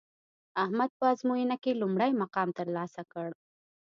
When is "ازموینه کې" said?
1.13-1.79